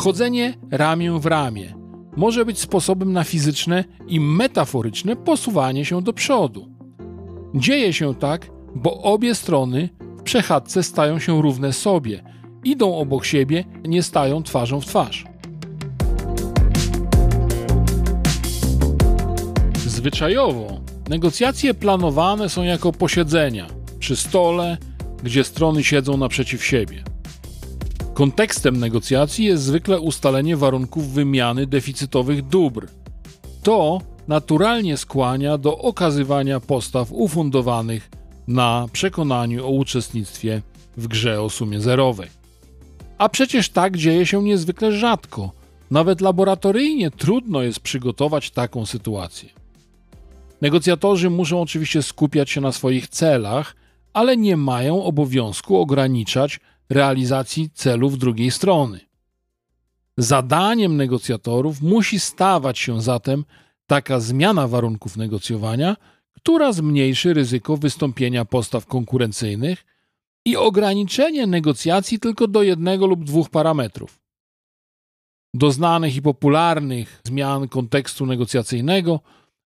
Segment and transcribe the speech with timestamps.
[0.00, 1.74] Chodzenie ramię w ramię
[2.16, 6.68] może być sposobem na fizyczne i metaforyczne posuwanie się do przodu.
[7.54, 12.22] Dzieje się tak, bo obie strony w przechadzce stają się równe sobie,
[12.64, 15.24] idą obok siebie, nie stają twarzą w twarz.
[19.86, 23.66] Zwyczajowo negocjacje planowane są jako posiedzenia
[23.98, 24.78] przy stole,
[25.22, 27.09] gdzie strony siedzą naprzeciw siebie.
[28.14, 32.88] Kontekstem negocjacji jest zwykle ustalenie warunków wymiany deficytowych dóbr.
[33.62, 38.10] To naturalnie skłania do okazywania postaw ufundowanych
[38.48, 40.62] na przekonaniu o uczestnictwie
[40.96, 42.28] w grze o sumie zerowej.
[43.18, 45.52] A przecież tak dzieje się niezwykle rzadko.
[45.90, 49.48] Nawet laboratoryjnie trudno jest przygotować taką sytuację.
[50.60, 53.76] Negocjatorzy muszą oczywiście skupiać się na swoich celach,
[54.12, 59.00] ale nie mają obowiązku ograniczać realizacji celów drugiej strony.
[60.16, 63.44] Zadaniem negocjatorów musi stawać się zatem
[63.86, 65.96] taka zmiana warunków negocjowania,
[66.32, 69.84] która zmniejszy ryzyko wystąpienia postaw konkurencyjnych
[70.44, 74.20] i ograniczenie negocjacji tylko do jednego lub dwóch parametrów.
[75.54, 79.20] Do znanych i popularnych zmian kontekstu negocjacyjnego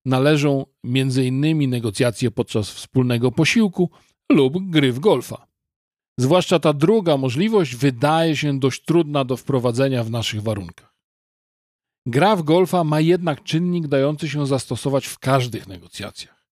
[0.04, 1.70] należą m.in.
[1.70, 3.90] negocjacje podczas wspólnego posiłku
[4.32, 5.53] lub gry w golfa.
[6.18, 10.94] Zwłaszcza ta druga możliwość wydaje się dość trudna do wprowadzenia w naszych warunkach.
[12.06, 16.46] Gra w golfa ma jednak czynnik dający się zastosować w każdych negocjacjach.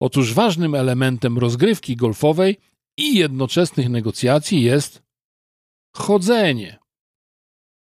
[0.00, 2.56] Otóż ważnym elementem rozgrywki golfowej
[2.98, 5.02] i jednoczesnych negocjacji jest
[5.96, 6.78] chodzenie.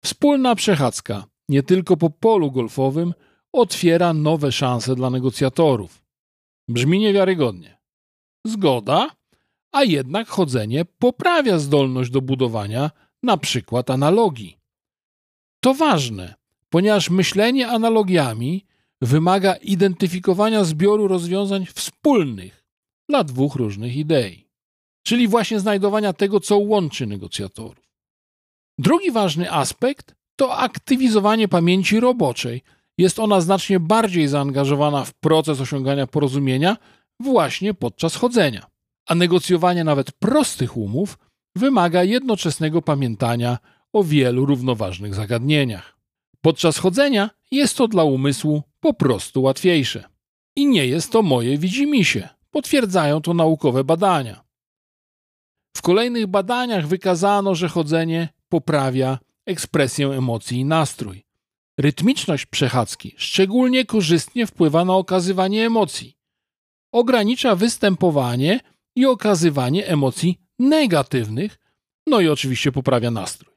[0.05, 3.15] Wspólna przechadzka, nie tylko po polu golfowym,
[3.53, 6.05] otwiera nowe szanse dla negocjatorów.
[6.69, 7.79] Brzmi niewiarygodnie.
[8.47, 9.11] Zgoda,
[9.75, 12.91] a jednak chodzenie poprawia zdolność do budowania
[13.23, 14.59] na przykład analogii.
[15.61, 16.35] To ważne,
[16.71, 18.65] ponieważ myślenie analogiami
[19.03, 22.65] wymaga identyfikowania zbioru rozwiązań wspólnych
[23.09, 24.49] dla dwóch różnych idei,
[25.03, 27.91] czyli właśnie znajdowania tego, co łączy negocjatorów.
[28.79, 32.63] Drugi ważny aspekt to aktywizowanie pamięci roboczej.
[32.99, 36.77] Jest ona znacznie bardziej zaangażowana w proces osiągania porozumienia
[37.21, 38.74] właśnie podczas chodzenia
[39.07, 41.19] a negocjowanie nawet prostych umów
[41.57, 43.59] wymaga jednoczesnego pamiętania
[43.93, 45.99] o wielu równoważnych zagadnieniach.
[46.41, 50.05] Podczas chodzenia jest to dla umysłu po prostu łatwiejsze.
[50.57, 54.45] I nie jest to moje widzimisię, potwierdzają to naukowe badania.
[55.77, 61.25] W kolejnych badaniach wykazano, że chodzenie poprawia ekspresję emocji i nastrój.
[61.79, 66.17] Rytmiczność przechadzki szczególnie korzystnie wpływa na okazywanie emocji.
[66.93, 68.61] Ogranicza występowanie
[68.97, 71.59] i okazywanie emocji negatywnych,
[72.07, 73.55] no i oczywiście poprawia nastrój.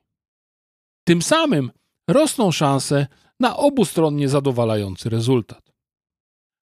[1.03, 1.71] Tym samym
[2.07, 3.07] rosną szanse
[3.39, 5.71] na obustronnie zadowalający rezultat.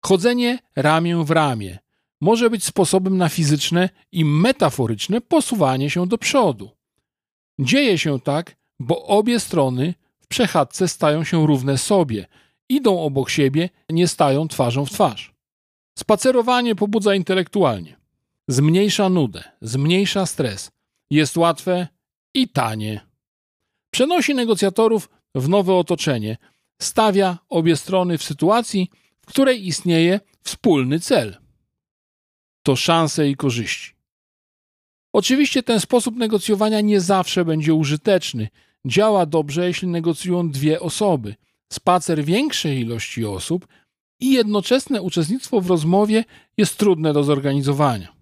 [0.05, 1.78] Chodzenie ramię w ramię
[2.21, 6.71] może być sposobem na fizyczne i metaforyczne posuwanie się do przodu.
[7.60, 12.27] Dzieje się tak, bo obie strony w przechadzce stają się równe sobie,
[12.69, 15.34] idą obok siebie, nie stają twarzą w twarz.
[15.99, 18.01] Spacerowanie pobudza intelektualnie
[18.48, 20.70] zmniejsza nudę, zmniejsza stres,
[21.10, 21.88] jest łatwe
[22.34, 23.00] i tanie.
[23.91, 26.36] Przenosi negocjatorów w nowe otoczenie,
[26.82, 31.36] stawia obie strony w sytuacji, w której istnieje wspólny cel.
[32.62, 33.92] To szanse i korzyści.
[35.12, 38.48] Oczywiście ten sposób negocjowania nie zawsze będzie użyteczny.
[38.86, 41.34] Działa dobrze, jeśli negocjują dwie osoby.
[41.72, 43.66] Spacer większej ilości osób
[44.20, 46.24] i jednoczesne uczestnictwo w rozmowie
[46.56, 48.22] jest trudne do zorganizowania.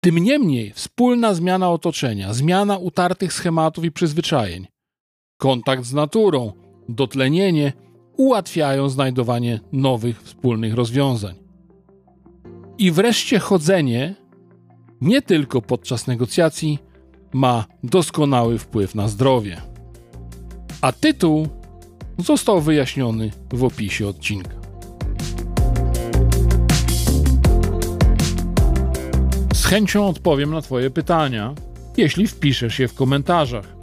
[0.00, 4.66] Tym niemniej wspólna zmiana otoczenia, zmiana utartych schematów i przyzwyczajeń,
[5.40, 6.52] kontakt z naturą,
[6.88, 7.72] dotlenienie
[8.16, 11.34] ułatwiają znajdowanie nowych wspólnych rozwiązań.
[12.78, 14.14] I wreszcie chodzenie,
[15.00, 16.78] nie tylko podczas negocjacji,
[17.32, 19.60] ma doskonały wpływ na zdrowie.
[20.80, 21.48] A tytuł
[22.18, 24.59] został wyjaśniony w opisie odcinka.
[29.70, 31.54] Chęcią odpowiem na Twoje pytania,
[31.96, 33.76] jeśli wpiszesz je w komentarzach.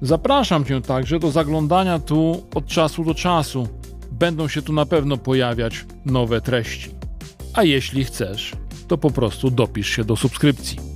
[0.00, 3.68] Zapraszam Cię także do zaglądania tu od czasu do czasu.
[4.10, 6.90] Będą się tu na pewno pojawiać nowe treści.
[7.54, 8.52] A jeśli chcesz,
[8.88, 10.91] to po prostu dopisz się do subskrypcji.